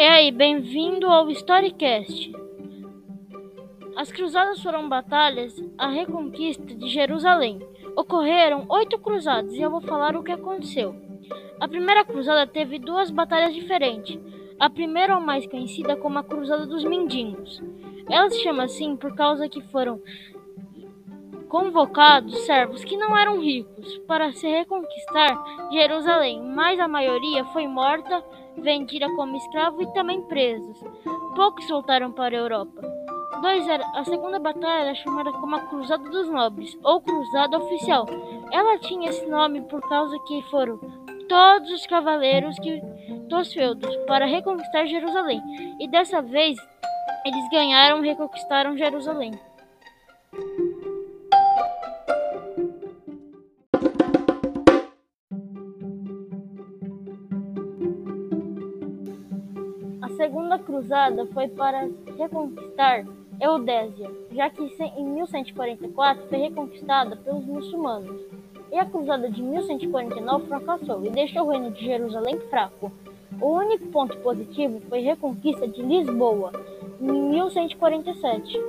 [0.00, 2.32] E aí, bem-vindo ao Storycast.
[3.94, 7.60] As cruzadas foram batalhas à reconquista de Jerusalém.
[7.94, 10.96] Ocorreram oito cruzadas e eu vou falar o que aconteceu.
[11.60, 14.18] A primeira cruzada teve duas batalhas diferentes.
[14.58, 17.62] A primeira, ou mais conhecida como a Cruzada dos Mendigos.
[18.08, 20.00] Ela se chama assim por causa que foram
[21.50, 25.36] convocados servos que não eram ricos para se reconquistar
[25.72, 28.24] Jerusalém, mas a maioria foi morta,
[28.56, 30.78] vendida como escravo e também presos.
[31.34, 32.80] Poucos voltaram para a Europa.
[33.42, 38.06] Dois era, a segunda batalha era chamada como a Cruzada dos Nobres, ou Cruzada Oficial.
[38.52, 40.78] Ela tinha esse nome por causa que foram
[41.28, 42.80] todos os cavaleiros que,
[43.28, 45.40] dos feudos para reconquistar Jerusalém.
[45.80, 46.56] E dessa vez
[47.24, 49.32] eles ganharam e reconquistaram Jerusalém.
[60.20, 63.06] Segunda cruzada foi para reconquistar
[63.40, 64.62] Eudésia, já que
[64.98, 68.20] em 1144 foi reconquistada pelos muçulmanos.
[68.70, 72.92] E a cruzada de 1149 fracassou e deixou o reino de Jerusalém fraco.
[73.40, 76.52] O único ponto positivo foi a reconquista de Lisboa,
[77.00, 78.60] em 1147.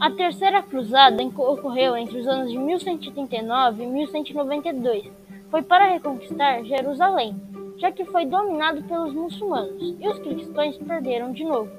[0.00, 5.12] A Terceira Cruzada ocorreu entre os anos de 1139 e 1192.
[5.50, 7.38] Foi para reconquistar Jerusalém,
[7.76, 11.70] já que foi dominado pelos muçulmanos, e os cristãos perderam de novo.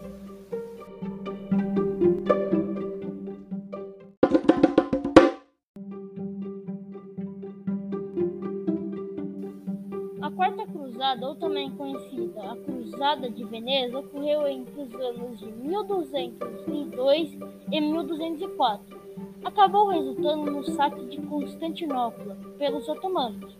[10.41, 17.37] Quarta Cruzada, ou também conhecida a Cruzada de Veneza, ocorreu entre os anos de 1202
[17.71, 18.99] e 1204.
[19.45, 23.55] Acabou resultando no saque de Constantinopla pelos otomanos.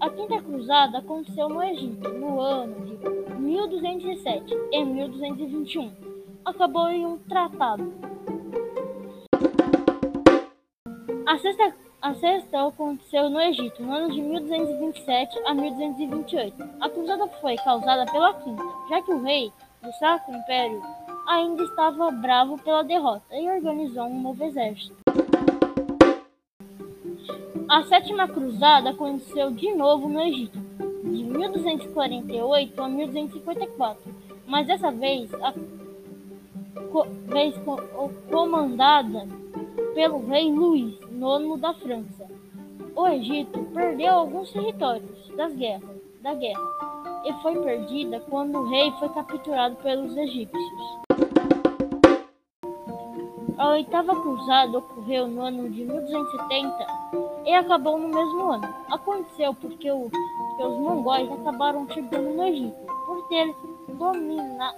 [0.00, 5.92] A Quinta Cruzada aconteceu no Egito, no ano de 1207 e 1221.
[6.44, 7.92] Acabou em um tratado.
[11.24, 16.56] A Sexta a sexta aconteceu no Egito, no ano de 1227 a 1228.
[16.80, 20.82] A cruzada foi causada pela quinta, já que o rei do Sacro Império
[21.28, 24.96] ainda estava bravo pela derrota e organizou um novo exército.
[27.68, 30.58] A sétima cruzada aconteceu de novo no Egito,
[31.04, 34.14] de 1248 a 1254,
[34.44, 35.54] mas dessa vez a
[36.90, 37.54] co vez
[38.28, 39.28] comandada
[39.94, 42.26] pelo rei Luís IX da França.
[42.96, 46.82] O Egito perdeu alguns territórios das guerras, da guerra
[47.24, 51.02] e foi perdida quando o rei foi capturado pelos egípcios.
[53.56, 56.86] A oitava cruzada ocorreu no ano de 1270
[57.46, 58.74] e acabou no mesmo ano.
[58.90, 63.54] Aconteceu porque, o, porque os mongóis acabaram chegando no Egito por ter
[63.88, 64.76] dominado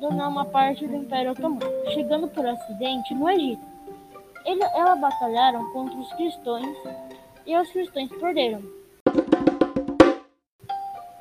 [0.00, 1.60] uma parte do Império Otomano,
[1.92, 3.73] chegando por acidente no Egito.
[4.44, 6.76] Ela batalharam contra os cristãos
[7.46, 8.62] e os cristãos perderam.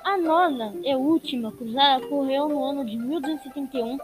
[0.04, 3.98] A nona e última cruzada ocorreu no ano de 1271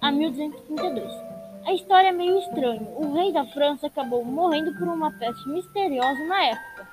[0.00, 1.12] a 1232.
[1.64, 2.86] A história é meio estranha.
[2.96, 6.88] O rei da França acabou morrendo por uma peste misteriosa na época.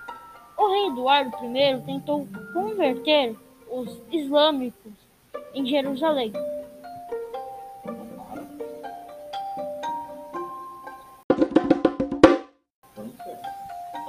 [0.57, 3.35] O rei Eduardo I tentou converter
[3.69, 4.94] os islâmicos
[5.53, 6.33] em Jerusalém.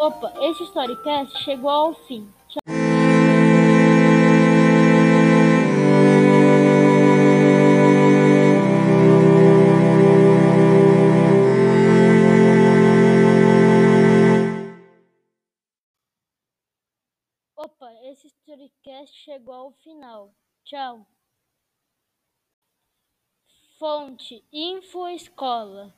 [0.07, 2.31] Opa, esse Storycast chegou ao fim.
[2.47, 2.61] Tchau.
[17.57, 20.35] Opa, esse Storycast chegou ao final.
[20.65, 21.07] Tchau.
[23.79, 25.95] Fonte Info Escola